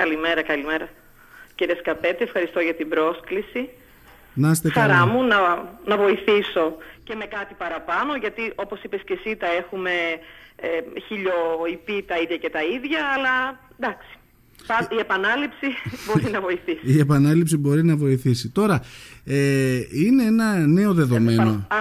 Καλημέρα, 0.00 0.42
καλημέρα. 0.42 0.88
Κύριε 1.54 1.76
Σκαπέτη, 1.80 2.22
ευχαριστώ 2.22 2.60
για 2.60 2.74
την 2.74 2.88
πρόσκληση. 2.88 3.62
Να 4.34 4.50
είστε 4.50 4.68
καλά. 4.70 4.94
Χαρά 4.94 5.06
μου 5.06 5.22
να, 5.22 5.38
να 5.86 5.96
βοηθήσω 5.96 6.64
και 7.04 7.14
με 7.14 7.24
κάτι 7.36 7.54
παραπάνω, 7.58 8.16
γιατί 8.16 8.52
όπως 8.54 8.82
είπες 8.82 9.00
και 9.04 9.12
εσύ 9.24 9.36
τα 9.36 9.46
έχουμε 9.60 9.90
ε, 10.56 10.68
χιλιοϊπεί 11.06 12.04
τα 12.08 12.16
ίδια 12.20 12.36
και 12.36 12.50
τα 12.50 12.62
ίδια, 12.62 13.00
αλλά 13.16 13.34
εντάξει. 13.78 14.08
πα- 14.66 14.88
Η 14.90 14.98
επανάληψη 14.98 15.66
μπορεί 16.06 16.30
να 16.30 16.40
βοηθήσει. 16.40 16.80
Η 16.82 16.98
επανάληψη 16.98 17.56
μπορεί 17.56 17.84
να 17.84 17.96
βοηθήσει. 17.96 18.48
Τώρα, 18.50 18.80
ε, 19.24 19.78
είναι 20.04 20.22
ένα 20.24 20.66
νέο 20.66 20.92
δεδομένο. 20.94 21.66
Α, 21.68 21.76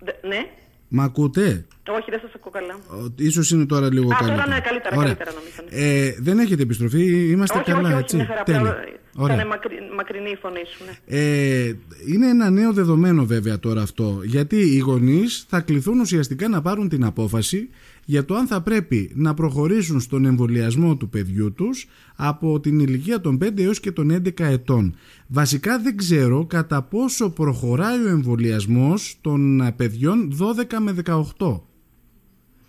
δε- 0.00 0.28
ναι, 0.28 0.50
Μ' 0.88 1.00
ακούτε; 1.00 1.66
όχι 1.88 2.10
δεν 2.10 2.20
σας 2.20 2.30
ακούω 2.34 2.52
καλά. 2.52 2.74
Ο- 3.04 3.12
Ίσως 3.16 3.50
είναι 3.50 3.66
τώρα 3.66 3.92
λίγο 3.92 4.04
Α, 4.12 4.16
τώρα 4.20 4.34
καλύτερα. 4.34 4.54
ναι, 4.54 4.60
καλύτερα, 4.60 4.96
Ωραία. 4.96 5.14
καλύτερα 5.14 5.32
νομίζω, 5.38 5.62
ναι. 5.70 6.06
Ε, 6.06 6.14
δεν 6.18 6.38
έχετε 6.38 6.62
επιστροφή, 6.62 7.30
είμαστε 7.30 7.58
όχι, 7.58 7.70
καλά, 7.70 7.80
όχι, 7.88 7.92
όχι, 7.92 8.02
έτσι. 8.02 8.16
μια 8.16 8.26
χαρά. 8.26 8.42
Τέλεια. 8.42 8.60
απλά 8.60 8.84
Ωραία. 9.16 9.34
Ήταν 9.36 9.46
μακρι, 9.46 9.74
μακρινή 9.96 10.30
η 10.30 10.36
φωνή 10.40 10.60
σου, 10.76 10.84
ναι. 10.84 11.16
Ε, 11.18 11.74
είναι 12.06 12.28
ένα 12.28 12.50
νέο 12.50 12.72
δεδομένο 12.72 13.24
βέβαια 13.24 13.58
τώρα 13.58 13.82
αυτό, 13.82 14.20
γιατί 14.24 14.56
οι 14.56 14.78
γονείς 14.78 15.44
θα 15.48 15.60
κληθούν 15.60 16.00
ουσιαστικά 16.00 16.48
να 16.48 16.62
πάρουν 16.62 16.88
την 16.88 17.04
απόφαση 17.04 17.68
για 18.10 18.24
το 18.24 18.34
αν 18.34 18.46
θα 18.46 18.60
πρέπει 18.60 19.10
να 19.14 19.34
προχωρήσουν 19.34 20.00
στον 20.00 20.24
εμβολιασμό 20.24 20.96
του 20.96 21.08
παιδιού 21.08 21.52
τους 21.52 21.86
από 22.16 22.60
την 22.60 22.78
ηλικία 22.78 23.20
των 23.20 23.38
5 23.44 23.58
έως 23.58 23.80
και 23.80 23.92
των 23.92 24.10
11 24.10 24.40
ετών. 24.40 24.94
Βασικά 25.26 25.78
δεν 25.78 25.96
ξέρω 25.96 26.46
κατά 26.46 26.82
πόσο 26.82 27.30
προχωράει 27.30 28.04
ο 28.04 28.08
εμβολιασμός 28.08 29.18
των 29.20 29.60
ε, 29.60 29.72
παιδιών 29.72 30.36
12 30.40 30.76
με 30.80 30.94
18. 31.38 31.60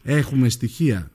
Έχουμε 0.03 0.49
στοιχεία. 0.49 1.11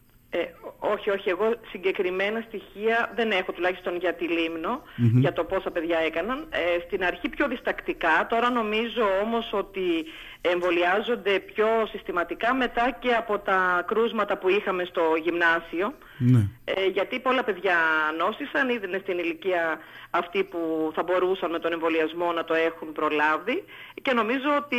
Ε, 1.06 1.10
όχι, 1.10 1.18
όχι. 1.18 1.28
Εγώ 1.28 1.54
συγκεκριμένα 1.70 2.44
στοιχεία 2.46 3.12
δεν 3.14 3.30
έχω, 3.30 3.52
τουλάχιστον 3.52 3.96
για 3.96 4.14
τη 4.14 4.24
λιμνο 4.28 4.82
για 4.96 5.32
το 5.32 5.44
πόσα 5.44 5.70
παιδιά 5.70 5.98
έκαναν. 5.98 6.46
Ε, 6.50 6.80
στην 6.86 7.04
αρχή 7.04 7.28
πιο 7.28 7.48
διστακτικά, 7.48 8.26
τώρα 8.28 8.50
νομίζω 8.50 9.02
όμως 9.22 9.50
ότι 9.52 10.04
εμβολιάζονται 10.40 11.38
πιο 11.38 11.66
συστηματικά 11.90 12.54
μετά 12.54 12.96
και 13.00 13.12
από 13.14 13.38
τα 13.38 13.84
κρούσματα 13.86 14.38
που 14.38 14.48
είχαμε 14.48 14.84
στο 14.84 15.02
γυμνάσιο. 15.22 15.94
Ναι. 16.18 16.48
Ε, 16.64 16.86
γιατί 16.86 17.20
πολλά 17.20 17.44
παιδιά 17.44 17.76
νόσησαν, 18.18 18.68
ήδη 18.68 18.86
είναι 18.86 18.98
στην 19.02 19.18
ηλικία 19.18 19.78
αυτή 20.10 20.44
που 20.44 20.92
θα 20.94 21.02
μπορούσαν 21.02 21.50
με 21.50 21.58
τον 21.58 21.72
εμβολιασμό 21.72 22.32
να 22.32 22.44
το 22.44 22.54
έχουν 22.54 22.92
προλάβει 22.92 23.64
και 24.02 24.12
νομίζω 24.12 24.48
ότι 24.56 24.76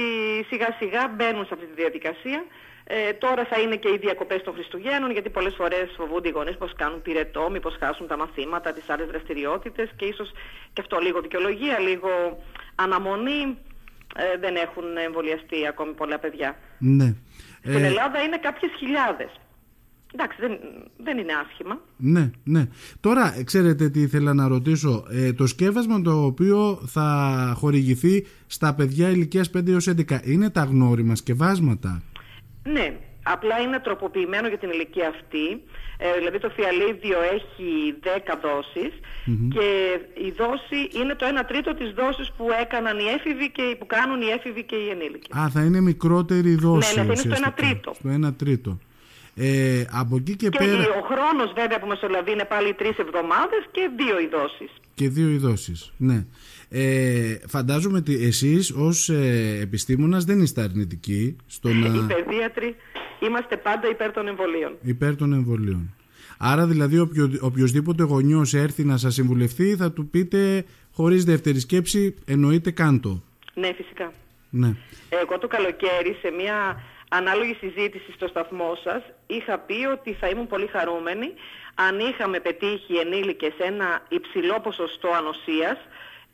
σιγά 0.49 0.75
σιγά 0.79 1.07
μπαίνουν 1.15 1.45
σε 1.45 1.53
αυτή 1.53 1.65
τη 1.65 1.81
διαδικασία. 1.81 2.45
Ε, 2.87 3.13
τώρα 3.13 3.45
θα 3.45 3.59
είναι 3.61 3.75
και 3.75 3.89
οι 3.93 3.97
διακοπές 3.97 4.41
των 4.43 4.53
Χριστουγέννων 4.53 5.11
γιατί 5.11 5.29
πολλές 5.29 5.53
φορές 5.57 5.93
φοβούνται 5.97 6.27
οι 6.27 6.31
γονείς 6.31 6.57
πως 6.57 6.73
κάνουν 6.75 7.01
πυρετό, 7.01 7.49
μήπως 7.51 7.75
χάσουν 7.79 8.07
τα 8.07 8.17
μαθήματα, 8.17 8.73
τις 8.73 8.89
άλλες 8.89 9.07
δραστηριότητες 9.07 9.89
και 9.95 10.05
ίσως 10.05 10.31
και 10.73 10.81
αυτό 10.81 10.97
λίγο 10.99 11.21
δικαιολογία, 11.21 11.79
λίγο 11.79 12.09
αναμονή 12.75 13.57
ε, 14.15 14.37
δεν 14.39 14.55
έχουν 14.55 14.83
εμβολιαστεί 15.05 15.67
ακόμη 15.67 15.93
πολλά 15.93 16.19
παιδιά. 16.19 16.57
Ναι. 16.79 17.13
Στην 17.59 17.83
Ε, 17.83 17.87
Ελλάδα 17.87 18.21
είναι 18.21 18.37
κάποιες 18.37 18.71
χιλιάδες. 18.77 19.29
Εντάξει, 20.13 20.37
δεν, 20.39 20.57
δεν 20.97 21.17
είναι 21.17 21.33
άσχημα. 21.47 21.81
Ναι, 21.97 22.31
ναι. 22.43 22.67
Τώρα, 22.99 23.43
ξέρετε 23.43 23.89
τι 23.89 24.01
ήθελα 24.01 24.33
να 24.33 24.47
ρωτήσω. 24.47 25.05
Ε, 25.09 25.33
το 25.33 25.47
σκεύασμα 25.47 26.01
το 26.01 26.25
οποίο 26.25 26.79
θα 26.85 27.07
χορηγηθεί 27.57 28.25
στα 28.47 28.73
παιδιά 28.75 29.09
ηλικίας 29.09 29.49
5 29.57 29.67
έως 29.67 29.87
11 29.89 30.19
είναι 30.23 30.49
τα 30.49 30.63
γνώριμα 30.63 31.15
σκευάσματα; 31.15 32.01
Ναι, 32.73 32.97
απλά 33.23 33.59
είναι 33.59 33.79
τροποποιημένο 33.79 34.47
για 34.47 34.57
την 34.57 34.69
ηλικία 34.69 35.07
αυτή. 35.07 35.63
Ε, 35.97 36.17
δηλαδή 36.17 36.39
το 36.39 36.49
φιαλίδιο 36.49 37.17
έχει 37.37 37.69
10 38.03 38.07
δοσεις 38.45 38.93
και 39.53 39.67
η 40.27 40.31
δόση 40.37 40.99
είναι 40.99 41.15
το 41.15 41.25
1 41.25 41.43
τρίτο 41.47 41.73
της 41.73 41.91
δόσης 41.91 42.31
που 42.37 42.45
έκαναν 42.61 42.99
οι 42.99 43.03
έφηβοι 43.17 43.51
και 43.51 43.75
που 43.79 43.85
κάνουν 43.85 44.21
οι 44.21 44.25
έφηβοι 44.37 44.63
και 44.63 44.75
οι 44.75 44.89
ενήλικες. 44.89 45.37
Α, 45.37 45.49
θα 45.49 45.61
είναι 45.63 45.81
μικρότερη 45.81 46.49
η 46.49 46.55
δόση. 46.55 46.95
Ναι, 46.95 47.01
ναι, 47.03 47.07
θα 47.07 47.13
είναι 47.13 47.15
στο 47.15 47.27
ένα 47.27 47.53
ουσιαστικά. 47.57 47.67
τρίτο. 47.67 47.93
Στο 47.93 48.09
ένα 48.09 48.33
τρίτο. 48.33 48.79
Ε, 49.37 49.83
από 49.91 50.15
εκεί 50.15 50.35
και, 50.35 50.49
Και 50.49 50.57
πέρα... 50.57 50.79
ο 50.79 51.01
χρόνος 51.01 51.53
βέβαια 51.55 51.79
που 51.79 51.87
μεσολαβεί 51.87 52.31
είναι 52.31 52.45
πάλι 52.45 52.73
τρεις 52.73 52.97
εβδομάδες 52.97 53.63
και 53.71 53.89
δύο 53.97 54.19
οι 54.19 54.27
δόσεις. 54.27 54.71
Και 54.93 55.09
δύο 55.09 55.29
οι 55.29 55.37
δόσεις, 55.37 55.91
ναι. 55.97 56.25
Ε, 56.69 57.37
φαντάζομαι 57.47 57.97
ότι 57.97 58.25
εσείς 58.25 58.71
ως 58.71 59.09
ε, 59.09 59.57
επιστήμονας 59.61 60.23
δεν 60.25 60.41
είστε 60.41 60.61
αρνητικοί 60.61 61.35
στο 61.47 61.69
Οι 61.73 61.73
να... 61.73 62.05
παιδίατροι 62.05 62.75
είμαστε 63.19 63.57
πάντα 63.57 63.89
υπέρ 63.89 64.11
των 64.11 64.27
εμβολίων. 64.27 64.71
υπέρ 64.81 65.15
των 65.15 65.33
εμβολίων. 65.33 65.93
Άρα 66.37 66.65
δηλαδή 66.65 66.99
οποιο, 66.99 67.31
οποιοδήποτε 67.41 68.03
γονιός 68.03 68.53
έρθει 68.53 68.83
να 68.83 68.97
σας 68.97 69.13
συμβουλευτεί 69.13 69.75
θα 69.75 69.91
του 69.91 70.09
πείτε 70.09 70.65
χωρίς 70.91 71.23
δεύτερη 71.23 71.59
σκέψη 71.59 72.15
εννοείται 72.25 72.71
κάντο. 72.71 73.23
Ναι, 73.53 73.73
φυσικά. 73.73 74.11
Ναι. 74.49 74.75
Εγώ 75.09 75.37
το 75.39 75.47
καλοκαίρι 75.47 76.17
σε 76.21 76.29
μια 76.37 76.83
ανάλογη 77.15 77.57
συζήτηση 77.59 78.11
στο 78.11 78.27
σταθμό 78.27 78.77
σας 78.83 79.01
είχα 79.27 79.57
πει 79.57 79.85
ότι 79.85 80.13
θα 80.13 80.27
ήμουν 80.27 80.47
πολύ 80.47 80.67
χαρούμενη 80.67 81.33
αν 81.75 81.99
είχαμε 81.99 82.39
πετύχει 82.39 82.93
ενήλικες 82.95 83.53
ένα 83.57 84.01
υψηλό 84.09 84.59
ποσοστό 84.59 85.09
ανοσίας 85.09 85.77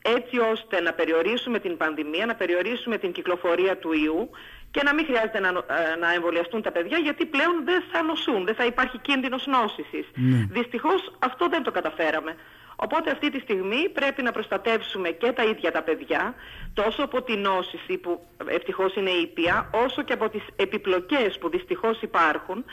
έτσι 0.02 0.38
ώστε 0.38 0.80
να 0.80 0.92
περιορίσουμε 0.92 1.58
την 1.58 1.76
πανδημία, 1.76 2.26
να 2.26 2.34
περιορίσουμε 2.34 2.98
την 2.98 3.12
κυκλοφορία 3.12 3.76
του 3.76 3.92
ιού 3.92 4.30
και 4.70 4.82
να 4.82 4.94
μην 4.94 5.04
χρειάζεται 5.04 5.40
να, 5.40 5.52
νο- 5.52 5.64
ε, 5.68 5.96
να 5.98 6.12
εμβολιαστούν 6.12 6.62
τα 6.62 6.72
παιδιά 6.72 6.98
γιατί 6.98 7.26
πλέον 7.26 7.64
δεν 7.64 7.82
θα 7.92 8.02
νοσούν, 8.02 8.44
δεν 8.44 8.54
θα 8.54 8.64
υπάρχει 8.64 8.98
κίνδυνος 8.98 9.46
νόσησης. 9.46 10.06
Ναι. 10.14 10.46
Δυστυχώς 10.50 11.12
αυτό 11.18 11.48
δεν 11.48 11.62
το 11.62 11.70
καταφέραμε. 11.70 12.36
Οπότε 12.76 13.10
αυτή 13.10 13.30
τη 13.30 13.38
στιγμή 13.38 13.88
πρέπει 13.88 14.22
να 14.22 14.32
προστατεύσουμε 14.32 15.08
και 15.08 15.32
τα 15.32 15.42
ίδια 15.42 15.72
τα 15.72 15.82
παιδιά, 15.82 16.34
τόσο 16.74 17.02
από 17.02 17.22
την 17.22 17.38
νόσηση 17.38 17.96
που 17.96 18.26
ευτυχώς 18.46 18.94
είναι 18.94 19.10
ήπια, 19.10 19.70
όσο 19.72 20.02
και 20.02 20.12
από 20.12 20.28
τις 20.28 20.42
επιπλοκές 20.56 21.38
που 21.38 21.48
δυστυχώς 21.48 22.02
υπάρχουν 22.02 22.64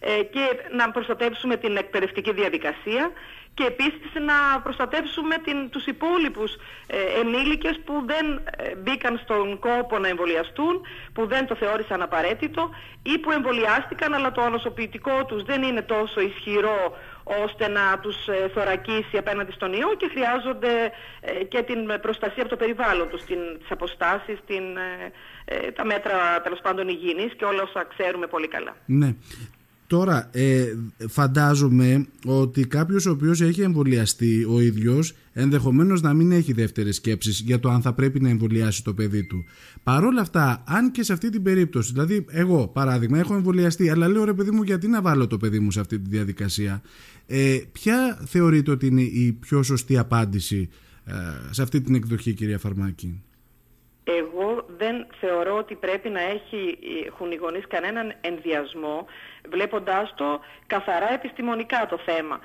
ε, 0.00 0.22
και 0.22 0.48
να 0.70 0.90
προστατεύσουμε 0.90 1.56
την 1.56 1.76
εκπαιδευτική 1.76 2.32
διαδικασία 2.32 3.12
και 3.58 3.64
επίσης 3.64 4.12
να 4.30 4.60
προστατεύσουμε 4.60 5.34
την, 5.44 5.70
τους 5.70 5.86
υπόλοιπους 5.86 6.50
ε, 6.86 6.96
ενήλικες 7.20 7.80
που 7.84 7.94
δεν 8.06 8.26
ε, 8.56 8.74
μπήκαν 8.76 9.20
στον 9.24 9.58
κόπο 9.58 9.98
να 9.98 10.08
εμβολιαστούν, 10.08 10.74
που 11.12 11.26
δεν 11.26 11.46
το 11.46 11.54
θεώρησαν 11.54 12.02
απαραίτητο 12.02 12.70
ή 13.02 13.18
που 13.18 13.30
εμβολιάστηκαν 13.30 14.14
αλλά 14.14 14.32
το 14.32 14.42
ανοσοποιητικό 14.42 15.24
τους 15.24 15.42
δεν 15.42 15.62
είναι 15.62 15.82
τόσο 15.82 16.20
ισχυρό 16.20 16.96
ώστε 17.44 17.68
να 17.68 17.98
τους 17.98 18.26
ε, 18.26 18.48
θωρακίσει 18.54 19.16
απέναντι 19.16 19.52
στον 19.52 19.72
ιό 19.72 19.90
και 19.96 20.08
χρειάζονται 20.14 20.92
ε, 21.20 21.44
και 21.44 21.62
την 21.62 22.00
προστασία 22.00 22.42
από 22.42 22.50
το 22.50 22.56
περιβάλλον 22.56 23.08
τους, 23.08 23.24
την, 23.24 23.38
τις 23.58 23.70
αποστάσεις, 23.70 24.38
την, 24.46 24.64
ε, 24.76 25.12
ε, 25.44 25.70
τα 25.70 25.84
μέτρα 25.84 26.40
τέλος 26.42 26.60
πάντων 26.60 26.88
υγιεινής 26.88 27.32
και 27.34 27.44
όλα 27.44 27.62
όσα 27.62 27.84
ξέρουμε 27.84 28.26
πολύ 28.26 28.48
καλά. 28.48 28.76
Ναι. 28.86 29.14
Τώρα, 29.88 30.28
ε, 30.32 30.74
φαντάζομαι 31.08 32.06
ότι 32.24 32.66
κάποιος 32.66 33.06
ο 33.06 33.10
οποίος 33.10 33.40
έχει 33.40 33.60
εμβολιαστεί 33.60 34.46
ο 34.50 34.60
ίδιος 34.60 35.14
ενδεχομένως 35.32 36.00
να 36.00 36.14
μην 36.14 36.32
έχει 36.32 36.52
δεύτερες 36.52 36.96
σκέψεις 36.96 37.40
για 37.40 37.60
το 37.60 37.68
αν 37.68 37.82
θα 37.82 37.92
πρέπει 37.92 38.20
να 38.20 38.28
εμβολιάσει 38.28 38.84
το 38.84 38.94
παιδί 38.94 39.26
του. 39.26 39.44
Παρ' 39.82 40.04
όλα 40.04 40.20
αυτά, 40.20 40.64
αν 40.66 40.90
και 40.90 41.02
σε 41.02 41.12
αυτή 41.12 41.30
την 41.30 41.42
περίπτωση, 41.42 41.92
δηλαδή 41.92 42.24
εγώ 42.28 42.68
παράδειγμα 42.68 43.18
έχω 43.18 43.34
εμβολιαστεί, 43.34 43.90
αλλά 43.90 44.08
λέω 44.08 44.24
ρε 44.24 44.34
παιδί 44.34 44.50
μου 44.50 44.62
γιατί 44.62 44.88
να 44.88 45.02
βάλω 45.02 45.26
το 45.26 45.36
παιδί 45.36 45.58
μου 45.58 45.70
σε 45.70 45.80
αυτή 45.80 45.98
τη 45.98 46.08
διαδικασία, 46.10 46.82
ε, 47.26 47.58
ποια 47.72 48.20
θεωρείτε 48.26 48.70
ότι 48.70 48.86
είναι 48.86 49.02
η 49.02 49.32
πιο 49.40 49.62
σωστή 49.62 49.98
απάντηση 49.98 50.68
ε, 51.04 51.12
σε 51.50 51.62
αυτή 51.62 51.80
την 51.80 51.94
εκδοχή 51.94 52.34
κυρία 52.34 52.58
Φαρμάκη; 52.58 53.22
Εγώ 54.04 54.18
δεν 54.18 54.26
θεωρώ 54.26 54.37
ότι 55.58 55.74
πρέπει 55.74 56.08
να 56.08 56.20
έχει, 56.20 56.78
έχουν 57.06 57.30
οι 57.30 57.34
γονείς 57.34 57.66
κανέναν 57.68 58.14
ενδιασμό 58.20 59.06
βλέποντάς 59.48 60.12
το 60.16 60.40
καθαρά 60.66 61.12
επιστημονικά 61.12 61.86
το 61.88 61.98
θεμα 62.06 62.40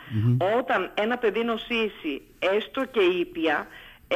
Όταν 0.57 0.91
ένα 0.93 1.17
παιδί 1.17 1.43
νοσήσει 1.43 2.21
έστω 2.39 2.85
και 2.85 3.01
ήπια 3.01 3.67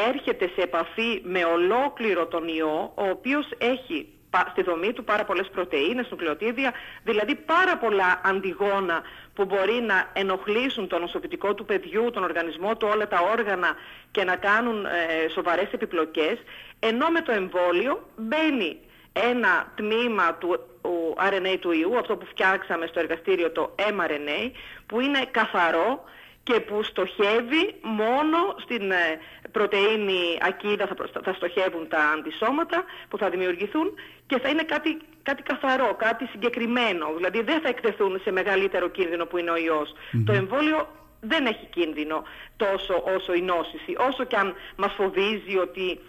έρχεται 0.09 0.49
σε 0.55 0.61
επαφή 0.61 1.21
με 1.23 1.43
ολόκληρο 1.45 2.25
τον 2.25 2.47
ιό 2.47 2.91
ο 2.95 3.09
οποίος 3.09 3.49
έχει 3.57 4.07
πα- 4.29 4.47
στη 4.51 4.61
δομή 4.63 4.93
του 4.93 5.03
πάρα 5.03 5.25
πολλές 5.25 5.49
πρωτεΐνες, 5.49 6.07
νουκλεοτίδια, 6.09 6.73
δηλαδή 7.03 7.35
πάρα 7.35 7.77
πολλά 7.77 8.21
αντιγόνα 8.23 9.01
που 9.33 9.45
μπορεί 9.45 9.73
να 9.81 10.09
ενοχλήσουν 10.13 10.87
το 10.87 10.99
νοσοποιητικό 10.99 11.53
του 11.53 11.65
παιδιού, 11.65 12.09
τον 12.13 12.23
οργανισμό 12.23 12.75
του, 12.77 12.87
όλα 12.93 13.07
τα 13.07 13.19
όργανα 13.31 13.75
και 14.11 14.23
να 14.23 14.35
κάνουν 14.35 14.85
ε, 14.85 14.89
σοβαρές 15.33 15.67
επιπλοκές, 15.71 16.37
ενώ 16.79 17.09
με 17.09 17.21
το 17.21 17.31
εμβόλιο 17.31 18.07
μπαίνει 18.17 18.77
ένα 19.31 19.71
τμήμα 19.75 20.33
του 20.33 20.59
ο 20.81 21.13
RNA 21.29 21.57
του 21.59 21.71
ιού, 21.71 21.97
αυτό 21.97 22.15
που 22.15 22.25
φτιάξαμε 22.25 22.85
στο 22.87 22.99
εργαστήριο 22.99 23.51
το 23.51 23.75
mRNA, 23.77 24.51
που 24.85 24.99
είναι 24.99 25.21
καθαρό 25.31 26.03
και 26.43 26.59
που 26.59 26.83
στοχεύει 26.83 27.75
μόνο 27.81 28.37
στην 28.63 28.91
ε, 28.91 29.19
πρωτεΐνη 29.51 30.37
ακίδα, 30.41 30.87
θα, 30.87 30.95
προστα- 30.95 31.21
θα 31.23 31.33
στοχεύουν 31.33 31.87
τα 31.87 31.99
αντισώματα 32.17 32.83
που 33.09 33.17
θα 33.17 33.29
δημιουργηθούν 33.29 33.93
και 34.27 34.39
θα 34.39 34.49
είναι 34.49 34.63
κάτι, 34.63 34.97
κάτι 35.23 35.41
καθαρό, 35.43 35.95
κάτι 35.97 36.25
συγκεκριμένο. 36.25 37.13
Δηλαδή 37.15 37.41
δεν 37.41 37.61
θα 37.61 37.69
εκτεθούν 37.69 38.19
σε 38.23 38.31
μεγαλύτερο 38.31 38.87
κίνδυνο 38.87 39.25
που 39.25 39.37
είναι 39.37 39.51
ο 39.51 39.57
ιός. 39.57 39.93
Το 40.25 40.31
εμβόλιο 40.33 40.87
δεν 41.21 41.45
έχει 41.45 41.65
κίνδυνο 41.65 42.23
τόσο 42.57 43.03
όσο 43.15 43.33
η 43.33 43.41
νόσηση. 43.41 43.95
Όσο 44.09 44.23
και 44.23 44.35
αν 44.35 44.53
μας 44.75 44.93
φοβίζει 44.93 45.57
ότι 45.57 45.87
ε, 45.91 45.99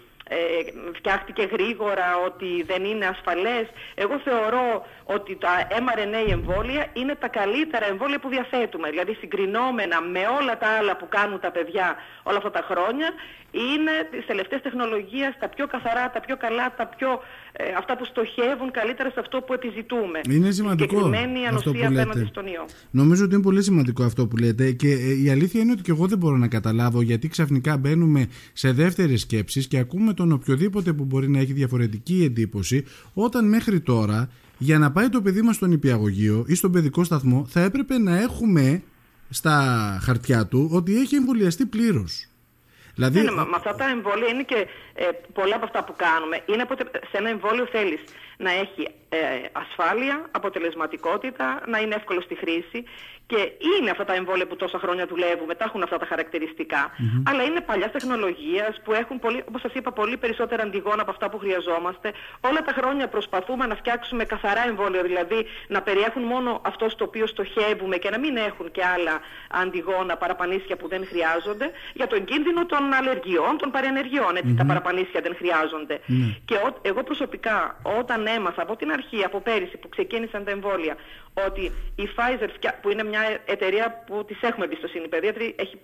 φτιάχτηκε 0.93 1.43
γρήγορα, 1.51 2.17
ότι 2.25 2.63
δεν 2.63 2.83
είναι 2.83 3.05
ασφαλές. 3.07 3.65
Εγώ 3.95 4.19
θεωρώ 4.19 4.85
ότι 5.03 5.35
τα 5.35 5.67
mRNA 5.69 6.31
εμβόλια 6.31 6.85
είναι 6.93 7.15
τα 7.15 7.27
καλύτερα 7.27 7.85
εμβόλια 7.85 8.19
που 8.19 8.29
διαθέτουμε. 8.29 8.89
Δηλαδή 8.89 9.13
συγκρινόμενα 9.13 10.01
με 10.01 10.27
όλα 10.39 10.57
τα 10.57 10.67
άλλα 10.67 10.95
που 10.95 11.07
κάνουν 11.07 11.39
τα 11.39 11.51
παιδιά 11.51 11.95
όλα 12.23 12.37
αυτά 12.37 12.51
τα 12.51 12.61
χρόνια, 12.69 13.13
είναι 13.51 13.91
τις 14.11 14.25
τελευταίες 14.25 14.61
τεχνολογίες 14.61 15.35
τα 15.39 15.47
πιο 15.47 15.67
καθαρά, 15.67 16.09
τα 16.09 16.19
πιο 16.19 16.37
καλά, 16.37 16.73
τα 16.77 16.85
πιο, 16.85 17.23
ε, 17.51 17.63
αυτά 17.77 17.97
που 17.97 18.05
στοχεύουν 18.05 18.71
καλύτερα 18.71 19.09
σε 19.09 19.19
αυτό 19.19 19.41
που 19.41 19.53
επιζητούμε. 19.53 20.19
Είναι 20.29 20.51
σημαντικό 20.51 21.11
αυτό 21.53 21.71
που 21.71 21.91
λέτε. 21.91 22.25
Στον 22.25 22.45
ιό. 22.45 22.65
Νομίζω 22.91 23.23
ότι 23.23 23.33
είναι 23.33 23.43
πολύ 23.43 23.63
σημαντικό 23.63 24.03
αυτό 24.03 24.27
που 24.27 24.37
λέτε 24.37 24.71
και 24.71 24.91
ε, 24.91 25.23
η 25.23 25.29
αλήθεια 25.29 25.61
είναι 25.61 25.71
ότι 25.71 25.81
και 25.81 25.91
εγώ 25.91 26.07
δεν 26.07 26.17
μπορώ 26.17 26.37
να 26.37 26.47
καταλάβω 26.47 27.01
γιατί 27.01 27.27
ξαφνικά 27.27 27.77
μπαίνουμε 27.77 28.27
σε 28.53 28.71
δεύτερες 28.71 29.21
σκέψεις 29.21 29.67
και 29.67 29.77
ακούμε 29.77 30.13
τον 30.13 30.31
οποιοδήποτε 30.31 30.93
που 30.93 31.05
μπορεί 31.05 31.29
να 31.29 31.39
έχει 31.39 31.53
διαφορετική 31.53 32.23
εντύπωση 32.23 32.85
όταν 33.13 33.47
μέχρι 33.47 33.79
τώρα 33.79 34.29
για 34.57 34.79
να 34.79 34.91
πάει 34.91 35.09
το 35.09 35.21
παιδί 35.21 35.41
μας 35.41 35.55
στον 35.55 35.71
υπηαγωγείο 35.71 36.45
ή 36.47 36.55
στον 36.55 36.71
παιδικό 36.71 37.03
σταθμό 37.03 37.45
θα 37.47 37.61
έπρεπε 37.61 37.97
να 37.97 38.21
έχουμε 38.21 38.83
στα 39.29 39.97
χαρτιά 40.01 40.45
του 40.45 40.69
ότι 40.71 40.99
έχει 40.99 41.15
εμβολιαστεί 41.15 41.65
πλήρως. 41.65 42.27
Δηλαδή... 42.99 43.19
Ναι, 43.21 43.31
ναι, 43.31 43.45
με 43.53 43.55
αυτά 43.55 43.75
τα 43.75 43.89
εμβόλια 43.89 44.27
είναι 44.27 44.43
και 44.43 44.67
ε, 44.93 45.05
πολλά 45.33 45.55
από 45.55 45.65
αυτά 45.65 45.83
που 45.83 45.93
κάνουμε. 45.97 46.41
Είναι 46.45 46.61
από, 46.61 46.75
σε 47.11 47.17
ένα 47.21 47.29
εμβόλιο 47.29 47.65
θέλεις 47.65 48.01
να 48.37 48.51
έχει 48.51 48.81
ε, 49.09 49.17
ασφάλεια, 49.51 50.25
αποτελεσματικότητα, 50.31 51.61
να 51.67 51.77
είναι 51.79 51.95
εύκολο 51.95 52.21
στη 52.21 52.35
χρήση 52.35 52.83
και 53.31 53.41
είναι 53.71 53.89
αυτά 53.89 54.05
τα 54.05 54.13
εμβόλια 54.13 54.47
που 54.47 54.55
τόσα 54.55 54.79
χρόνια 54.79 55.05
δουλεύουμε, 55.07 55.55
τα 55.55 55.63
έχουν 55.67 55.83
αυτά 55.83 55.97
τα 55.97 56.05
χαρακτηριστικά, 56.05 56.91
αλλά 57.29 57.43
είναι 57.43 57.61
παλιάς 57.61 57.91
τεχνολογίας 57.91 58.81
που 58.83 58.93
έχουν, 58.93 59.19
πολύ, 59.19 59.43
όπως 59.47 59.61
σας 59.61 59.73
είπα, 59.73 59.91
πολύ 59.91 60.17
περισσότερα 60.17 60.63
αντιγόνα 60.63 61.01
από 61.01 61.11
αυτά 61.11 61.29
που 61.29 61.37
χρειαζόμαστε. 61.37 62.11
Όλα 62.41 62.61
τα 62.61 62.73
χρόνια 62.77 63.07
προσπαθούμε 63.07 63.65
να 63.65 63.75
φτιάξουμε 63.75 64.23
καθαρά 64.23 64.63
εμβόλια, 64.67 65.01
δηλαδή 65.03 65.45
να 65.67 65.81
περιέχουν 65.81 66.23
μόνο 66.23 66.61
αυτό 66.65 66.89
στο 66.89 67.03
οποίο 67.05 67.27
στοχεύουμε 67.27 67.97
και 67.97 68.09
να 68.09 68.19
μην 68.19 68.37
έχουν 68.37 68.71
και 68.71 68.83
άλλα 68.85 69.19
αντιγόνα, 69.49 70.17
παραπανίσια 70.17 70.75
που 70.75 70.87
δεν 70.87 71.05
χρειάζονται, 71.05 71.71
για 71.93 72.07
τον 72.07 72.25
κίνδυνο 72.25 72.65
των 72.65 72.93
αλλεργιών, 72.93 73.57
των 73.57 73.71
παρενεργειών. 73.71 74.35
Έτσι, 74.35 74.53
τα 74.57 74.65
παραπανίσια 74.65 75.21
δεν 75.21 75.35
χρειάζονται. 75.35 75.99
Ναι. 76.05 76.35
Και 76.45 76.55
εγώ 76.81 77.03
προσωπικά, 77.03 77.79
όταν 77.99 78.27
έμαθα 78.27 78.61
από 78.61 78.75
την 78.75 78.91
αρχή, 78.91 79.23
από 79.23 79.39
πέρυσι 79.41 79.77
που 79.77 79.89
ξεκίνησαν 79.89 80.43
τα 80.43 80.51
εμβόλια, 80.51 80.95
ότι 81.47 81.71
η 81.95 82.09
Pfizer, 82.15 82.49
που 82.81 82.89
είναι 82.89 83.03
μια 83.03 83.18
εταιρεία 83.45 84.03
που 84.05 84.25
της 84.25 84.41
έχουμε 84.41 84.65
εμπιστοσύνη, 84.65 85.03
η 85.05 85.07
παιδίατρη 85.07 85.55
έχει 85.57 85.79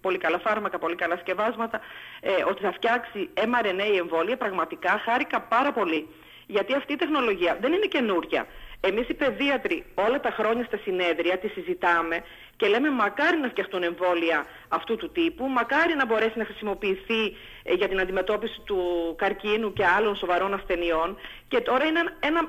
πολύ 0.00 0.18
καλά 0.18 0.38
φάρμακα, 0.38 0.78
πολύ 0.78 0.94
καλά 0.94 1.16
σκευάσματα, 1.16 1.80
ε, 2.20 2.30
ότι 2.48 2.62
θα 2.62 2.72
φτιάξει 2.72 3.28
mRNA 3.34 3.98
εμβόλια, 3.98 4.36
πραγματικά 4.36 5.02
χάρηκα 5.04 5.40
πάρα 5.40 5.72
πολύ. 5.72 6.08
Γιατί 6.46 6.74
αυτή 6.74 6.92
η 6.92 6.96
τεχνολογία 6.96 7.58
δεν 7.60 7.72
είναι 7.72 7.86
καινούρια. 7.86 8.46
Εμείς 8.80 9.08
οι 9.08 9.14
παιδίατροι 9.14 9.84
όλα 9.94 10.20
τα 10.20 10.30
χρόνια 10.30 10.64
στα 10.64 10.76
συνέδρια 10.76 11.38
τη 11.38 11.48
συζητάμε 11.48 12.20
και 12.56 12.66
λέμε 12.66 12.90
μακάρι 12.90 13.36
να 13.36 13.48
φτιαχτούν 13.48 13.82
εμβόλια 13.82 14.46
αυτού 14.68 14.96
του 14.96 15.10
τύπου, 15.10 15.48
μακάρι 15.48 15.94
να 15.94 16.06
μπορέσει 16.06 16.38
να 16.38 16.44
χρησιμοποιηθεί 16.44 17.36
ε, 17.62 17.72
για 17.72 17.88
την 17.88 18.00
αντιμετώπιση 18.00 18.60
του 18.64 18.78
καρκίνου 19.18 19.72
και 19.72 19.84
άλλων 19.86 20.16
σοβαρών 20.16 20.54
ασθενειών 20.54 21.18
και 21.48 21.60
τώρα 21.60 21.84
είναι 21.84 22.00
ένα 22.20 22.48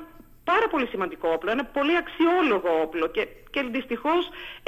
πάρα 0.51 0.67
πολύ 0.73 0.87
σημαντικό 0.93 1.27
όπλο, 1.35 1.49
ένα 1.51 1.65
πολύ 1.77 1.95
αξιόλογο 2.03 2.71
όπλο 2.85 3.05
και, 3.15 3.23
και 3.53 3.61
δυστυχώς 3.71 4.23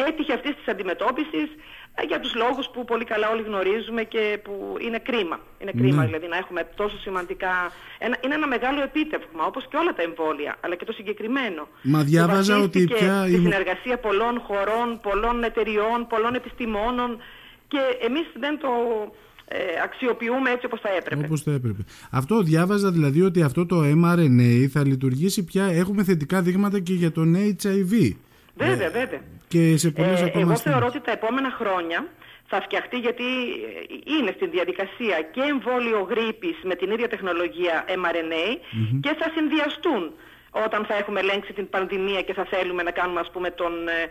έτυχε 0.08 0.34
αυτής 0.34 0.54
της 0.56 0.68
αντιμετώπισης 0.74 1.50
ε, 1.96 2.04
για 2.10 2.20
τους 2.20 2.34
λόγους 2.36 2.66
που 2.74 2.86
πολύ 2.86 3.06
καλά 3.12 3.30
όλοι 3.34 3.44
γνωρίζουμε 3.50 4.04
και 4.04 4.24
που 4.44 4.54
είναι 4.86 5.00
κρίμα. 5.00 5.40
Είναι 5.62 5.74
κρίμα 5.80 6.02
ναι. 6.02 6.06
δηλαδή 6.06 6.28
να 6.28 6.38
έχουμε 6.38 6.62
τόσο 6.76 6.98
σημαντικά... 6.98 7.54
Ένα, 7.98 8.16
είναι 8.24 8.36
ένα 8.40 8.48
μεγάλο 8.48 8.82
επίτευγμα 8.82 9.44
όπως 9.46 9.64
και 9.70 9.78
όλα 9.78 9.94
τα 9.94 10.02
εμβόλια, 10.02 10.56
αλλά 10.64 10.76
και 10.76 10.86
το 10.86 10.92
συγκεκριμένο. 11.00 11.68
Μα 11.82 12.04
διάβαζα 12.04 12.58
ότι 12.60 12.80
πια... 12.84 13.28
η 13.28 13.36
συνεργασία 13.46 13.98
πολλών 13.98 14.40
χωρών, 14.48 15.00
πολλών 15.08 15.44
εταιριών, 15.44 16.08
πολλών 16.08 16.34
επιστημόνων 16.36 17.10
και 17.68 17.82
εμείς 18.08 18.28
δεν 18.44 18.60
το 18.60 18.70
ε, 19.31 19.31
αξιοποιούμε 19.84 20.50
έτσι 20.50 20.66
όπως 20.66 20.80
θα 20.82 20.90
έπρεπε. 20.98 21.26
Όπως 21.26 21.42
θα 21.42 21.52
έπρεπε. 21.52 21.82
Αυτό 22.12 22.42
διάβαζα 22.42 22.92
δηλαδή 22.92 23.22
ότι 23.22 23.42
αυτό 23.42 23.66
το 23.66 23.82
mRNA 23.82 24.66
θα 24.72 24.86
λειτουργήσει 24.86 25.44
πια, 25.44 25.66
έχουμε 25.66 26.04
θετικά 26.04 26.42
δείγματα 26.42 26.80
και 26.80 26.94
για 26.94 27.12
τον 27.12 27.36
HIV. 27.36 28.16
Βέβαια, 28.56 28.88
ε, 28.88 28.90
βέβαια. 28.90 29.22
Και 29.48 29.78
σε 29.78 29.92
πολλές 29.92 30.22
ε, 30.22 30.32
Εγώ 30.36 30.56
θεωρώ 30.56 30.86
ότι 30.86 31.00
τα 31.02 31.12
επόμενα 31.12 31.52
χρόνια 31.60 32.08
θα 32.52 32.62
φτιαχτεί 32.62 32.98
γιατί 33.08 33.28
είναι 34.18 34.32
στην 34.36 34.50
διαδικασία 34.52 35.18
και 35.34 35.42
εμβόλιο 35.54 36.00
γρήπης 36.12 36.58
με 36.64 36.76
την 36.76 36.92
ίδια 36.92 37.10
τεχνολογία 37.14 37.86
mRNA 38.02 38.48
και 39.04 39.12
θα 39.20 39.28
συνδυαστούν 39.36 40.04
όταν 40.66 40.86
θα 40.86 40.96
έχουμε 40.96 41.20
ελέγξει 41.20 41.54
την 41.54 41.70
πανδημία 41.70 42.22
και 42.22 42.34
θα 42.34 42.46
θέλουμε 42.46 42.84
να 42.84 42.92
κάνουμε 42.92 43.20
ας 43.20 43.30
πούμε 43.32 43.50
τον, 43.52 43.72
ε, 43.88 44.02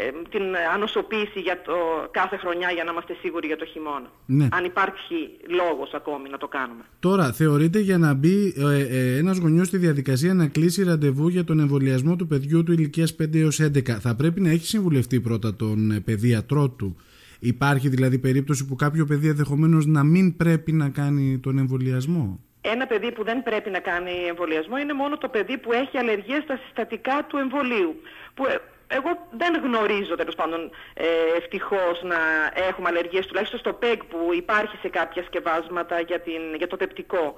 ε, 0.00 0.10
την 0.30 0.42
ανοσοποίηση 0.74 1.40
για 1.40 1.62
το 1.62 1.74
κάθε 2.10 2.36
χρονιά 2.36 2.70
για 2.70 2.84
να 2.84 2.90
είμαστε 2.90 3.16
σίγουροι 3.20 3.46
για 3.46 3.56
το 3.56 3.64
χειμώνα. 3.64 4.10
Ναι. 4.26 4.48
Αν 4.50 4.64
υπάρχει 4.64 5.16
λόγος 5.48 5.94
ακόμη 5.94 6.28
να 6.28 6.38
το 6.38 6.48
κάνουμε. 6.48 6.82
Τώρα, 7.00 7.32
θεωρείτε 7.32 7.78
για 7.78 7.98
να 7.98 8.14
μπει 8.14 8.54
ε, 8.56 8.96
ε, 8.98 9.16
ένας 9.16 9.38
γονιός 9.38 9.66
στη 9.66 9.76
διαδικασία 9.76 10.34
να 10.34 10.46
κλείσει 10.46 10.84
ραντεβού 10.84 11.28
για 11.28 11.44
τον 11.44 11.60
εμβολιασμό 11.60 12.16
του 12.16 12.26
παιδιού 12.26 12.64
του 12.64 12.72
ηλικίας 12.72 13.16
5 13.22 13.34
έως 13.34 13.60
11 13.62 13.88
θα 13.90 14.14
πρέπει 14.14 14.40
να 14.40 14.50
έχει 14.50 14.66
συμβουλευτεί 14.66 15.20
πρώτα 15.20 15.56
τον 15.56 15.90
ε, 15.90 16.00
παιδίατρό 16.00 16.70
του; 16.70 16.96
Υπάρχει 17.40 17.88
δηλαδή 17.88 18.18
περίπτωση 18.18 18.66
που 18.66 18.74
κάποιο 18.76 19.04
παιδί 19.04 19.28
ενδεχομένως 19.28 19.86
να 19.86 20.02
μην 20.04 20.36
πρέπει 20.36 20.72
να 20.72 20.88
κάνει 20.88 21.38
τον 21.38 21.58
εμβολιασμό; 21.58 22.40
Ένα 22.72 22.86
παιδί 22.86 23.12
που 23.12 23.24
δεν 23.24 23.42
πρέπει 23.42 23.70
να 23.70 23.78
κάνει 23.78 24.24
εμβολιασμό 24.28 24.76
είναι 24.78 24.92
μόνο 24.92 25.18
το 25.18 25.28
παιδί 25.28 25.58
που 25.58 25.72
έχει 25.72 25.98
αλλεργία 25.98 26.40
στα 26.40 26.58
συστατικά 26.64 27.24
του 27.28 27.36
εμβολίου. 27.36 28.02
Που 28.34 28.46
ε, 28.46 28.56
εγώ 28.86 29.10
δεν 29.36 29.60
γνωρίζω 29.62 30.14
τέλος 30.14 30.34
πάντων 30.34 30.70
ε, 30.94 31.04
ευτυχώς 31.36 32.02
να 32.02 32.20
έχουμε 32.68 32.88
αλλεργίες, 32.88 33.26
τουλάχιστον 33.26 33.58
στο 33.58 33.72
ΠΕΚ 33.72 34.04
που 34.04 34.18
υπάρχει 34.36 34.76
σε 34.76 34.88
κάποια 34.88 35.22
σκευάσματα 35.22 36.00
για, 36.00 36.20
την, 36.20 36.42
για 36.56 36.66
το 36.66 36.76
πεπτικο 36.76 37.34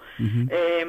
ε, 0.48 0.84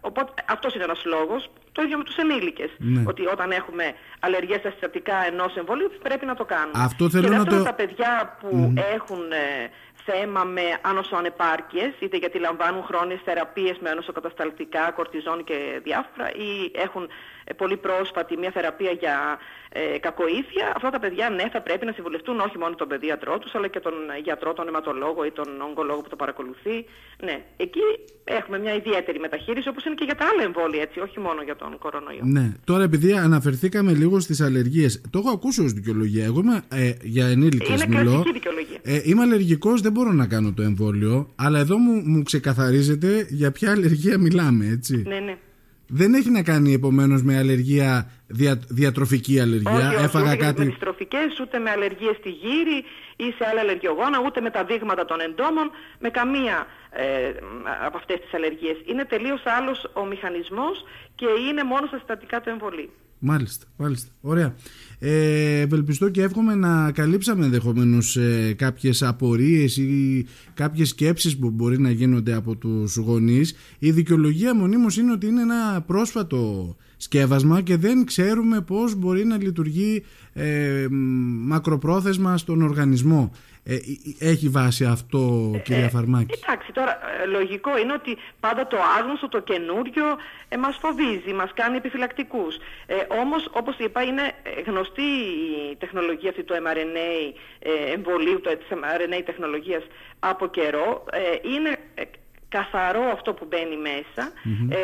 οπότε 0.00 0.32
αυτός 0.48 0.74
είναι 0.74 0.84
ένας 0.84 1.04
λόγος. 1.04 1.50
Το 1.72 1.82
ίδιο 1.82 1.98
με 1.98 2.04
τους 2.04 2.16
ενήλικες. 2.16 2.70
Ναι. 2.78 3.02
Ότι 3.06 3.26
όταν 3.26 3.50
έχουμε 3.50 3.84
αλλεργίε 4.20 4.58
στα 4.58 4.70
συστατικά 4.70 5.16
ενός 5.26 5.56
εμβολίου 5.56 5.90
πρέπει 6.02 6.26
να 6.26 6.34
το 6.34 6.44
κάνουμε. 6.44 6.84
Αυτό 6.84 7.10
θέλω 7.10 7.28
και 7.28 7.36
να 7.36 7.44
το... 7.44 7.62
τα 7.62 7.74
παιδιά 7.74 8.36
που 8.40 8.72
έχουν 8.94 9.32
ε, 9.32 9.70
θέμα 10.04 10.44
με 10.44 10.78
άνοσο-ανεπάρκειες, 10.82 11.92
είτε 11.98 12.16
γιατί 12.16 12.38
λαμβάνουν 12.38 12.82
χρόνιες 12.82 13.20
θεραπείες 13.24 13.76
με 13.80 13.90
άνοσοκατασταλτικά, 13.90 14.90
κορτιζόν 14.90 15.44
και 15.44 15.80
διάφορα, 15.82 16.30
ή 16.32 16.70
έχουν 16.74 17.04
ε, 17.04 17.41
πολύ 17.54 17.76
πρόσφατη 17.76 18.36
μια 18.36 18.50
θεραπεία 18.50 18.90
για 18.90 19.38
ε, 19.72 19.98
κακοήθεια, 19.98 20.72
αυτά 20.76 20.90
τα 20.90 20.98
παιδιά 20.98 21.30
ναι 21.30 21.48
θα 21.52 21.60
πρέπει 21.60 21.84
να 21.86 21.92
συμβουλευτούν 21.92 22.40
όχι 22.40 22.58
μόνο 22.58 22.74
τον 22.74 22.88
παιδίατρό 22.88 23.38
τους 23.38 23.54
αλλά 23.54 23.68
και 23.68 23.80
τον 23.80 23.92
γιατρό, 24.24 24.52
τον 24.52 24.68
αιματολόγο 24.68 25.24
ή 25.24 25.30
τον 25.30 25.48
ογκολόγο 25.68 26.00
που 26.00 26.08
το 26.08 26.16
παρακολουθεί. 26.16 26.76
Ναι, 27.24 27.44
εκεί 27.56 27.80
έχουμε 28.24 28.58
μια 28.58 28.74
ιδιαίτερη 28.74 29.18
μεταχείριση 29.18 29.68
όπως 29.68 29.84
είναι 29.84 29.94
και 29.94 30.04
για 30.04 30.14
τα 30.14 30.24
άλλα 30.32 30.42
εμβόλια 30.42 30.82
έτσι, 30.82 31.00
όχι 31.00 31.20
μόνο 31.20 31.42
για 31.42 31.56
τον 31.56 31.78
κορονοϊό. 31.78 32.20
Ναι, 32.22 32.52
τώρα 32.64 32.82
επειδή 32.82 33.12
αναφερθήκαμε 33.12 33.92
λίγο 33.92 34.20
στις 34.20 34.40
αλλεργίες, 34.40 35.00
το 35.10 35.18
έχω 35.18 35.30
ακούσει 35.30 35.62
ως 35.62 35.72
δικαιολογία. 35.72 36.24
Εγώ 36.24 36.40
είμαι 36.40 36.62
ε, 36.68 36.92
για 37.02 37.26
ενήλικες 37.26 37.82
είναι 37.82 37.96
μιλώ. 37.96 38.24
δικαιολογία. 38.32 38.78
Ε, 38.82 39.00
είμαι 39.04 39.22
αλλεργικός, 39.22 39.80
δεν 39.80 39.92
μπορώ 39.92 40.12
να 40.12 40.26
κάνω 40.26 40.52
το 40.52 40.62
εμβόλιο, 40.62 41.28
αλλά 41.36 41.58
εδώ 41.58 41.76
μου, 41.78 42.02
μου 42.04 42.22
ξεκαθαρίζεται 42.22 43.26
για 43.30 43.52
ποια 43.52 43.70
αλλεργία 43.70 44.18
μιλάμε, 44.18 44.66
έτσι. 44.66 45.02
Ναι, 45.06 45.18
ναι. 45.18 45.36
Δεν 45.94 46.14
έχει 46.14 46.30
να 46.30 46.42
κάνει 46.42 46.72
επομένως 46.72 47.22
με 47.22 47.38
αλλεργία, 47.38 48.10
δια, 48.26 48.60
διατροφική 48.68 49.40
αλλεργία. 49.40 49.88
Όχι, 49.88 50.04
Έφαγα 50.04 50.32
ούτε 50.32 50.44
κάτι. 50.44 50.64
Με 50.64 50.76
ούτε 51.42 51.58
με 51.58 51.70
αλλεργίες 51.70 52.16
στη 52.16 52.30
γύρι 52.30 52.78
ή 53.16 53.34
σε 53.36 53.46
άλλα 53.50 53.60
αλλεργιογόνα, 53.60 54.18
ούτε 54.26 54.40
με 54.40 54.50
τα 54.50 54.64
δείγματα 54.64 55.04
των 55.04 55.20
εντόμων, 55.20 55.70
με 55.98 56.08
καμία 56.08 56.66
ε, 56.90 57.32
από 57.86 57.96
αυτές 57.96 58.20
τις 58.20 58.34
αλλεργίες. 58.34 58.76
Είναι 58.84 59.04
τελείως 59.04 59.42
άλλος 59.44 59.90
ο 59.92 60.04
μηχανισμός 60.04 60.84
και 61.14 61.26
είναι 61.48 61.64
μόνο 61.64 61.86
στα 61.86 61.96
συστατικά 61.96 62.40
του 62.40 62.48
εμβολίου. 62.48 62.92
Μάλιστα, 63.24 63.66
μάλιστα. 63.76 64.08
Ωραία. 64.20 64.54
Ε, 64.98 65.60
ευελπιστώ 65.60 66.08
και 66.08 66.22
εύχομαι 66.22 66.54
να 66.54 66.90
καλύψαμε 66.90 67.44
ενδεχομένως 67.44 68.16
ε, 68.16 68.54
κάποιες 68.58 69.02
απορίες 69.02 69.76
ή 69.76 70.26
κάποιες 70.54 70.88
σκέψεις 70.88 71.38
που 71.38 71.50
μπορεί 71.50 71.80
να 71.80 71.90
γίνονται 71.90 72.32
από 72.32 72.56
τους 72.56 72.96
γονείς. 72.96 73.54
Η 73.78 73.90
δικαιολογία 73.90 74.54
μονίμως 74.54 74.96
είναι 74.96 75.12
ότι 75.12 75.26
είναι 75.26 75.40
ένα 75.40 75.80
πρόσφατο 75.86 76.76
σκεύασμα 76.96 77.60
και 77.60 77.76
δεν 77.76 78.04
ξέρουμε 78.04 78.60
πώς 78.60 78.94
μπορεί 78.94 79.24
να 79.24 79.36
λειτουργεί 79.36 80.02
ε, 80.32 80.86
μακροπρόθεσμα 81.46 82.36
στον 82.36 82.62
οργανισμό. 82.62 83.30
Ε, 83.64 83.76
έχει 84.18 84.48
βάση 84.48 84.84
αυτό, 84.84 85.50
κυρία 85.64 85.88
Φαρμάκη; 85.88 86.38
Εντάξει, 86.42 86.72
τώρα 86.72 86.98
λογικό 87.28 87.78
είναι 87.78 87.92
ότι 87.92 88.16
πάντα 88.40 88.66
το 88.66 88.76
άγνωστο, 88.98 89.28
το 89.28 89.40
καινούριο 89.40 90.06
ε, 90.48 90.56
μας 90.56 90.76
φοβίζει, 90.80 91.32
μας 91.32 91.50
κάνει 91.54 91.76
επιφυλακτικούς. 91.76 92.56
Ε, 92.86 92.94
όμως, 93.20 93.48
όπως 93.52 93.76
είπα, 93.78 94.02
είναι 94.02 94.22
γνωστή 94.66 95.02
η 95.72 95.76
τεχνολογία 95.78 96.30
αυτή 96.30 96.42
του 96.42 96.54
mRNA 96.54 97.34
εμβολίου, 97.94 98.40
της 98.40 98.68
mRNA 98.70 99.22
τεχνολογίας 99.24 99.82
από 100.18 100.46
καιρό. 100.46 101.04
είναι 101.54 101.78
καθαρό 102.58 103.04
αυτό 103.16 103.34
που 103.34 103.44
μπαίνει 103.48 103.76
μέσα, 103.76 104.24
ε, 104.68 104.78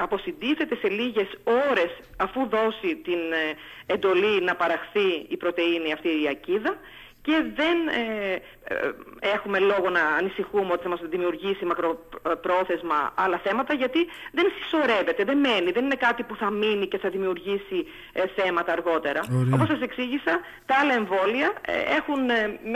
αποσυντίθεται 0.00 0.74
σε 0.82 0.88
λίγες 0.88 1.30
ώρες 1.70 1.92
αφού 2.16 2.40
δώσει 2.48 2.90
την 3.06 3.22
ε, 3.42 3.44
εντολή 3.94 4.42
να 4.42 4.54
παραχθεί 4.56 5.08
η 5.28 5.36
πρωτεΐνη 5.36 5.92
αυτή 5.92 6.08
η 6.08 6.28
ακίδα 6.28 6.72
και 7.22 7.44
δεν 7.54 7.76
ε, 7.88 8.32
ε, 8.64 8.74
έχουμε 9.20 9.58
λόγο 9.58 9.90
να 9.90 10.00
ανησυχούμε 10.18 10.72
ότι 10.72 10.82
θα 10.82 10.88
μας 10.88 11.00
δημιουργήσει 11.02 11.64
μακροπρόθεσμα 11.64 13.12
άλλα 13.14 13.38
θέματα 13.38 13.74
γιατί 13.74 14.06
δεν 14.32 14.52
συσσωρεύεται, 14.56 15.24
δεν 15.24 15.38
μένει, 15.38 15.70
δεν 15.70 15.84
είναι 15.84 15.94
κάτι 15.94 16.22
που 16.22 16.36
θα 16.36 16.50
μείνει 16.50 16.86
και 16.86 16.98
θα 16.98 17.08
δημιουργήσει 17.08 17.86
ε, 18.12 18.22
θέματα 18.36 18.72
αργότερα. 18.72 19.20
Ωραία. 19.38 19.54
Όπως 19.54 19.68
σας 19.68 19.80
εξήγησα, 19.80 20.40
τα 20.66 20.74
άλλα 20.80 20.94
εμβόλια 20.94 21.52
έχουν 21.98 22.24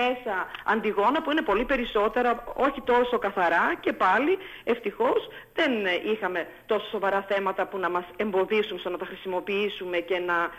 μέσα 0.01 0.35
αντιγόνα 0.65 1.23
που 1.23 1.31
είναι 1.31 1.43
πολύ 1.43 1.65
περισσότερα, 1.65 2.45
όχι 2.55 2.81
τόσο 2.81 3.19
καθαρά 3.19 3.75
και 3.81 3.93
πάλι 3.93 4.39
ευτυχώς 4.65 5.29
δεν 5.55 5.73
είχαμε 6.13 6.47
τόσο 6.67 6.87
σοβαρά 6.91 7.25
θέματα 7.29 7.67
που 7.67 7.79
να 7.79 7.91
μας 7.91 8.05
εμποδίσουν 8.17 8.79
στο 8.79 8.91
να 8.91 8.99
τα 8.99 9.07
χρησιμοποιήσουμε 9.07 9.99
και 9.99 10.19
να 10.19 10.51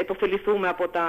υποφεληθούμε 0.00 0.68
από 0.68 0.88
τα, 0.88 1.06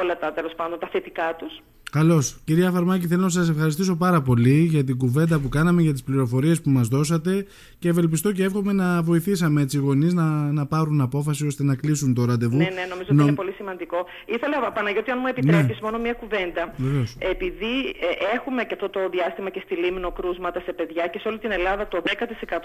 όλα 0.00 0.18
τα, 0.18 0.32
τέλος 0.32 0.54
πάντων, 0.54 0.78
τα 0.78 0.88
θετικά 0.88 1.34
τους. 1.34 1.62
Καλώς. 1.98 2.36
Κυρία 2.44 2.70
Φαρμάκη, 2.70 3.06
θέλω 3.06 3.22
να 3.22 3.28
σας 3.28 3.48
ευχαριστήσω 3.48 3.96
πάρα 3.96 4.20
πολύ 4.20 4.58
για 4.74 4.84
την 4.84 4.98
κουβέντα 4.98 5.40
που 5.40 5.48
κάναμε, 5.48 5.82
για 5.82 5.92
τις 5.92 6.02
πληροφορίες 6.02 6.60
που 6.60 6.70
μας 6.70 6.88
δώσατε 6.88 7.46
και 7.78 7.88
ευελπιστώ 7.88 8.32
και 8.32 8.44
εύχομαι 8.44 8.72
να 8.72 9.02
βοηθήσαμε 9.02 9.60
έτσι 9.60 9.76
οι 9.76 9.80
γονείς 9.80 10.12
να, 10.14 10.24
να 10.58 10.66
πάρουν 10.66 11.00
απόφαση 11.00 11.46
ώστε 11.46 11.62
να 11.62 11.74
κλείσουν 11.74 12.14
το 12.14 12.24
ραντεβού. 12.24 12.56
Ναι, 12.56 12.64
ναι, 12.64 12.84
νομίζω 12.90 13.08
ότι 13.12 13.22
είναι 13.22 13.32
πολύ 13.32 13.52
σημαντικό. 13.52 14.06
Ήθελα, 14.26 14.72
Παναγιώτη, 14.72 15.10
αν 15.10 15.18
μου 15.20 15.26
επιτρέπεις, 15.26 15.76
ναι. 15.80 15.82
μόνο 15.82 15.98
μία 15.98 16.12
κουβέντα. 16.12 16.74
Βεβαίως. 16.76 17.16
Επειδή 17.18 17.74
ε, 18.06 18.34
έχουμε 18.36 18.64
και 18.64 18.74
αυτό 18.74 18.88
το 18.88 19.00
διάστημα 19.08 19.50
και 19.50 19.62
στη 19.64 19.74
Λίμνο 19.74 20.10
κρούσματα 20.12 20.60
σε 20.60 20.72
παιδιά 20.72 21.06
και 21.06 21.18
σε 21.18 21.28
όλη 21.28 21.38
την 21.38 21.50
Ελλάδα 21.50 21.88
το 21.88 22.02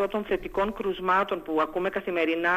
10% 0.04 0.06
των 0.10 0.24
θετικών 0.24 0.74
κρουσμάτων 0.74 1.42
που 1.46 1.60
ακούμε 1.62 1.90
καθημερινά 1.90 2.56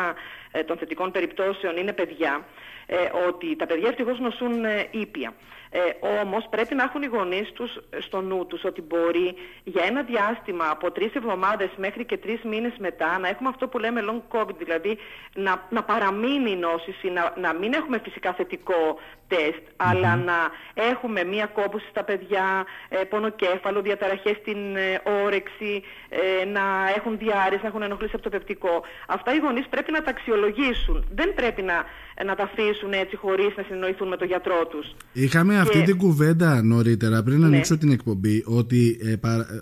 ε, 0.50 0.62
των 0.62 0.76
θετικών 0.76 1.11
περιπτώσεων 1.11 1.76
είναι 1.76 1.93
παιδιά, 1.93 2.45
ε, 2.87 2.97
ότι 3.29 3.57
τα 3.57 3.67
παιδιά 3.67 3.88
ευτυχώς 3.88 4.19
νοσούν 4.19 4.64
ε, 4.64 4.88
ήπια. 4.91 5.33
Ε, 5.75 5.81
όμως 6.23 6.47
πρέπει 6.50 6.75
να 6.75 6.83
έχουν 6.83 7.02
οι 7.02 7.07
γονείς 7.07 7.52
τους 7.52 7.71
στο 7.99 8.21
νου 8.21 8.47
τους 8.47 8.64
ότι 8.64 8.83
μπορεί 8.83 9.35
για 9.64 9.85
ένα 9.85 10.02
διάστημα 10.02 10.71
από 10.71 10.91
τρεις 10.91 11.14
εβδομάδες 11.14 11.71
μέχρι 11.76 12.05
και 12.05 12.17
τρεις 12.17 12.41
μήνες 12.43 12.73
μετά 12.79 13.19
να 13.19 13.29
έχουμε 13.29 13.49
αυτό 13.49 13.69
που 13.69 13.79
λέμε 13.79 14.00
long 14.09 14.37
covid, 14.37 14.57
δηλαδή 14.59 14.99
να, 15.35 15.67
να 15.71 15.83
παραμείνει 15.83 16.50
η 16.50 16.57
νόσηση, 16.57 17.09
να, 17.09 17.33
να 17.37 17.55
μην 17.55 17.73
έχουμε 17.73 17.99
φυσικά 18.05 18.33
θετικό 18.33 18.99
τεστ, 19.29 19.64
αλλά 19.76 20.17
να 20.17 20.38
έχουμε 20.75 21.25
μία 21.25 21.47
κόπωση 21.47 21.87
στα 21.91 22.05
παιδιά, 22.05 22.64
ε, 22.88 22.97
πονοκέφαλο, 22.97 23.81
διαταραχές 23.81 24.37
στην 24.37 24.76
ε, 24.76 25.00
όρεξη, 25.25 25.83
ε, 26.09 26.45
να 26.45 26.64
έχουν 26.97 27.19
διάρρες, 27.19 27.62
να 27.62 27.69
έχουν 27.69 27.83
ενοχλήσει 27.83 28.14
από 28.14 28.23
το 28.23 28.31
πεπτικό. 28.31 28.83
Αυτά 29.07 29.35
οι 29.35 29.38
γονείς 29.38 29.67
πρέπει 29.69 29.93
να 29.93 30.02
τα 30.02 30.11
αξιολογήσουν. 30.11 31.07
Δεν 31.14 31.35
πρέπει 31.35 31.62
να, 31.62 31.85
να 32.25 32.35
τα 32.35 32.43
αφήσουν 32.43 32.93
έτσι 32.93 33.17
χωρίς 33.17 33.57
να 33.57 33.62
συνεννοηθούν 33.62 34.09
με 34.09 34.17
τον 34.17 34.26
γιατρό 34.26 34.67
τους. 34.67 34.87
Είχαμε 35.12 35.62
αυτή 35.62 35.83
την 35.83 35.97
κουβέντα 35.97 36.62
νωρίτερα 36.62 37.23
πριν 37.23 37.38
ναι. 37.38 37.47
ανοίξω 37.47 37.78
την 37.78 37.90
εκπομπή 37.90 38.42
ότι 38.47 38.99
ε, 39.00 39.14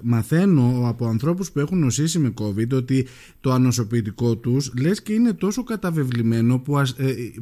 μαθαίνω 0.02 0.82
από 0.86 1.06
ανθρώπους 1.06 1.52
που 1.52 1.58
έχουν 1.58 1.78
νοσήσει 1.78 2.18
με 2.18 2.32
COVID 2.40 2.70
ότι 2.72 3.06
το 3.40 3.52
ανοσοποιητικό 3.52 4.36
τους 4.36 4.72
λες 4.80 5.02
και 5.02 5.12
είναι 5.12 5.32
τόσο 5.32 5.62
καταβεβλημένο 5.62 6.58
που 6.58 6.78
ε, 6.78 6.84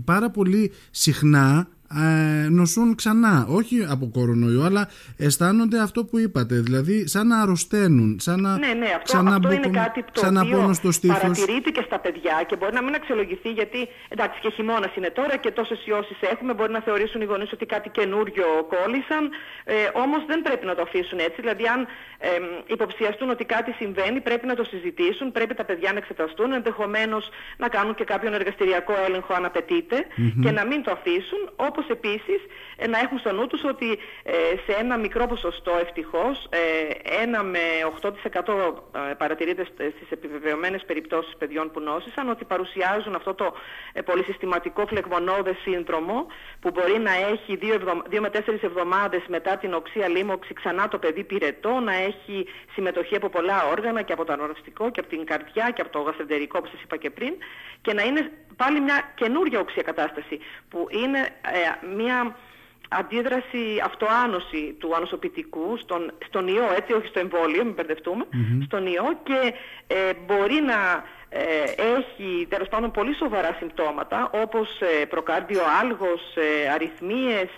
πάρα 0.04 0.30
πολύ 0.30 0.70
συχνά 0.90 1.68
ε, 1.94 2.48
νοσούν 2.48 2.94
ξανά, 2.94 3.46
όχι 3.48 3.86
από 3.90 4.10
κορονοϊό, 4.12 4.62
αλλά 4.64 4.88
αισθάνονται 5.16 5.78
αυτό 5.80 6.04
που 6.04 6.18
είπατε, 6.18 6.54
δηλαδή 6.54 7.08
σαν 7.08 7.26
να 7.26 7.40
αρρωσταίνουν, 7.42 8.20
σαν 8.20 8.40
να 8.40 8.58
Ναι, 8.58 8.72
ναι, 8.72 8.90
αυτό, 8.96 9.18
αυτό 9.18 9.52
είναι 9.52 9.68
κάτι 9.68 10.04
το 10.12 10.20
οποίο 10.42 10.72
στο 10.72 10.92
στήθος. 10.92 11.18
παρατηρείται 11.20 11.70
και 11.70 11.82
στα 11.86 11.98
παιδιά 11.98 12.42
και 12.46 12.56
μπορεί 12.56 12.72
να 12.72 12.82
μην 12.82 12.94
αξιολογηθεί 12.94 13.50
γιατί, 13.50 13.88
εντάξει 14.08 14.38
και 14.40 14.50
χειμώνας 14.50 14.96
είναι 14.96 15.10
τώρα 15.10 15.36
και 15.36 15.50
τόσες 15.50 15.86
ιώσεις 15.86 16.18
έχουμε, 16.32 16.52
μπορεί 16.54 16.72
να 16.72 16.80
θεωρήσουν 16.80 17.20
οι 17.20 17.24
γονείς 17.24 17.52
ότι 17.52 17.66
κάτι 17.66 17.88
καινούριο 17.88 18.46
κόλλησαν, 18.72 19.22
ε, 19.64 19.74
όμως 20.04 20.20
δεν 20.26 20.42
πρέπει 20.42 20.66
να 20.66 20.74
το 20.74 20.82
αφήσουν 20.82 21.18
έτσι, 21.18 21.40
δηλαδή 21.40 21.64
αν 21.74 21.80
ε, 22.18 22.28
υποψιαστούν 22.66 23.30
ότι 23.30 23.44
κάτι 23.44 23.70
συμβαίνει 23.80 24.20
πρέπει 24.20 24.46
να 24.46 24.54
το 24.54 24.64
συζητήσουν, 24.64 25.32
πρέπει 25.32 25.54
τα 25.54 25.64
παιδιά 25.64 25.92
να 25.92 25.98
εξεταστούν, 25.98 26.52
ενδεχομένως 26.52 27.28
να 27.56 27.68
κάνουν 27.68 27.94
και 27.94 28.04
κάποιον 28.04 28.32
εργαστηριακό 28.34 28.94
έλεγχο 29.06 29.34
αν 29.34 29.44
απαιτειται 29.44 29.98
και 30.42 30.50
να 30.50 30.64
μην 30.66 30.82
το 30.82 30.90
αφήσουν, 30.90 31.40
όπως 31.56 31.77
επίσης 31.88 32.40
ε, 32.76 32.86
να 32.86 32.98
έχουν 32.98 33.18
στο 33.18 33.32
νου 33.32 33.46
τους 33.46 33.64
ότι 33.64 33.90
ε, 34.22 34.32
σε 34.66 34.78
ένα 34.78 34.96
μικρό 34.96 35.26
ποσοστό 35.26 35.72
ευτυχώς, 35.80 36.48
ε, 36.50 36.58
ένα 37.22 37.42
με 37.42 37.58
8% 38.00 38.10
παρατηρείται 39.18 39.64
στις 39.64 40.10
επιβεβαιωμένες 40.10 40.84
περιπτώσεις 40.86 41.36
παιδιών 41.38 41.70
που 41.70 41.80
νόσησαν, 41.80 42.28
ότι 42.28 42.44
παρουσιάζουν 42.44 43.14
αυτό 43.14 43.34
το 43.34 43.54
πολυσυστηματικό 44.04 44.86
φλεγμονώδες 44.86 45.56
σύνδρομο 45.62 46.26
που 46.60 46.70
μπορεί 46.70 46.98
να 46.98 47.12
έχει 47.12 47.58
2 48.10 48.20
με 48.20 48.28
4 48.28 48.62
εβδομάδες 48.62 49.22
μετά 49.28 49.56
την 49.56 49.74
οξία 49.74 50.08
λίμωξη 50.08 50.52
ξανά 50.52 50.88
το 50.88 50.98
παιδί 50.98 51.24
πυρετό, 51.24 51.80
να 51.80 51.94
έχει 51.94 52.46
συμμετοχή 52.72 53.16
από 53.16 53.28
πολλά 53.28 53.64
όργανα 53.70 54.02
και 54.02 54.12
από 54.12 54.24
το 54.24 54.32
ανορρωστικό 54.32 54.90
και 54.90 55.00
από 55.00 55.08
την 55.08 55.24
καρδιά 55.24 55.70
και 55.70 55.80
από 55.80 55.90
το 55.90 55.98
γαστεντερικό 55.98 56.58
όπως 56.58 56.70
σας 56.70 56.82
είπα 56.82 56.96
και 56.96 57.10
πριν 57.10 57.34
και 57.80 57.92
να 57.92 58.02
είναι 58.02 58.30
πάλι 58.56 58.80
μια 58.80 59.12
καινούργια 59.14 59.60
οξία 59.60 59.82
κατάσταση 59.82 60.38
που 60.68 60.86
είναι 60.90 61.28
μια 61.96 62.36
αντίδραση, 62.88 63.64
αυτοάνωση 63.84 64.76
του 64.78 64.94
ανοσοποιητικού 64.96 65.76
στον, 65.76 66.12
στον 66.28 66.48
ιό, 66.48 66.68
έτσι 66.76 66.92
όχι 66.92 67.06
στο 67.06 67.18
εμβόλιο, 67.18 67.64
μην 67.64 67.74
μπερδευτούμε, 67.74 68.26
στον 68.64 68.86
ιό 68.86 69.18
και 69.22 69.54
ε, 69.86 70.12
μπορεί 70.26 70.60
να 70.66 71.04
ε, 71.30 71.40
έχει 71.96 72.46
τέλος 72.48 72.68
πάντων 72.68 72.90
πολύ 72.90 73.14
σοβαρά 73.14 73.56
συμπτώματα 73.58 74.30
όπως 74.42 74.80
ε, 74.80 75.04
προκάρδιο 75.04 75.60
άλγος, 75.80 76.22
ε, 76.34 76.68
αριθμίες, 76.68 77.48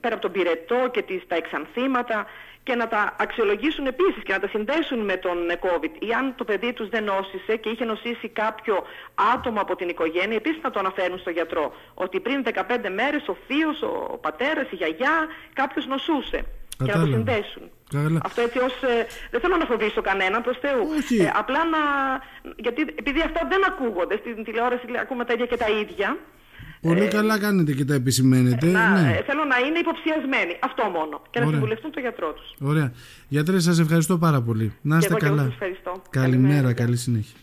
πέρα 0.00 0.14
από 0.14 0.22
τον 0.22 0.32
πυρετό 0.32 0.88
και 0.92 1.02
τις, 1.02 1.26
τα 1.26 1.36
εξανθήματα 1.36 2.26
και 2.62 2.74
να 2.74 2.88
τα 2.88 3.16
αξιολογήσουν 3.18 3.86
επίσης 3.86 4.22
και 4.22 4.32
να 4.32 4.40
τα 4.40 4.48
συνδέσουν 4.48 4.98
με 4.98 5.16
τον 5.16 5.36
COVID. 5.60 5.92
Ή 5.98 6.12
αν 6.12 6.34
το 6.36 6.44
παιδί 6.44 6.72
τους 6.72 6.88
δεν 6.88 7.04
νόσησε 7.04 7.56
και 7.56 7.68
είχε 7.68 7.84
νοσήσει 7.84 8.28
κάποιο 8.28 8.76
άτομο 9.34 9.60
από 9.60 9.76
την 9.76 9.88
οικογένεια, 9.88 10.36
επίσης 10.36 10.62
να 10.62 10.70
το 10.70 10.78
αναφέρουν 10.78 11.18
στο 11.18 11.30
γιατρό. 11.30 11.72
Ότι 11.94 12.20
πριν 12.20 12.42
15 12.44 12.52
μέρες 12.94 13.28
ο 13.28 13.36
θείος, 13.46 13.82
ο 13.82 14.18
πατέρας, 14.18 14.70
η 14.70 14.76
γιαγιά, 14.76 15.26
κάποιος 15.52 15.86
νοσούσε. 15.86 16.44
Και 16.84 16.92
να 16.92 17.00
το 17.00 17.06
συνδέσουν. 17.06 17.62
Αυτό 18.24 18.40
έτσι 18.40 18.58
ως... 18.58 18.82
Ε, 18.82 19.06
δεν 19.30 19.40
θέλω 19.40 19.56
να 19.56 19.64
φοβήσω 19.64 20.00
κανέναν 20.00 20.42
προς 20.42 20.58
Θεού. 20.58 20.82
Ε, 21.20 21.30
απλά 21.34 21.64
να... 21.64 21.78
Γιατί 22.56 22.80
επειδή 22.98 23.20
αυτά 23.20 23.40
δεν 23.48 23.64
ακούγονται 23.66 24.16
στην 24.16 24.44
τηλεόραση, 24.44 24.84
ακούμε 25.00 25.24
τα 25.24 25.32
ίδια 25.32 25.46
και 25.46 25.56
τα 25.56 25.68
ίδια. 25.70 26.16
Πολύ 26.80 27.04
ε, 27.04 27.06
καλά 27.08 27.38
κάνετε 27.38 27.72
και 27.72 27.84
τα 27.84 27.94
επισημαίνετε. 27.94 28.66
Να, 28.66 29.00
ναι. 29.00 29.16
Ε, 29.16 29.22
θέλω 29.22 29.44
να 29.44 29.58
είναι 29.66 29.78
υποψιασμένοι. 29.78 30.58
Αυτό 30.62 30.84
μόνο. 30.84 31.22
Και 31.30 31.40
να 31.40 31.46
συμβουλευτούν 31.46 31.90
τον 31.90 32.02
γιατρό 32.02 32.32
τους. 32.32 32.68
Ωραία. 32.68 32.92
Γιατρέ, 33.28 33.60
σας 33.60 33.78
ευχαριστώ 33.78 34.18
πάρα 34.18 34.40
πολύ. 34.42 34.74
Να 34.82 34.96
είστε 34.96 35.14
καλά. 35.14 35.44
ευχαριστώ. 35.52 36.02
Καλημέρα, 36.10 36.72
καλή 36.72 36.96
συνέχεια. 36.96 37.38